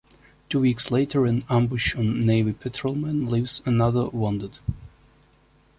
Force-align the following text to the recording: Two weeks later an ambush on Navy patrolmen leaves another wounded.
Two 0.49 0.61
weeks 0.61 0.89
later 0.89 1.25
an 1.27 1.45
ambush 1.47 1.95
on 1.95 2.25
Navy 2.25 2.53
patrolmen 2.53 3.27
leaves 3.27 3.61
another 3.67 4.09
wounded. 4.09 4.57